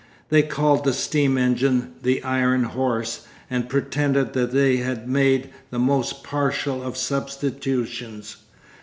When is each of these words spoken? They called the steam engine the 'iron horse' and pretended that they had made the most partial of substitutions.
They 0.29 0.41
called 0.41 0.83
the 0.83 0.93
steam 0.93 1.37
engine 1.37 1.91
the 2.01 2.23
'iron 2.23 2.63
horse' 2.63 3.27
and 3.51 3.69
pretended 3.69 4.33
that 4.33 4.51
they 4.51 4.77
had 4.77 5.07
made 5.07 5.51
the 5.69 5.77
most 5.77 6.23
partial 6.23 6.81
of 6.81 6.97
substitutions. 6.97 8.37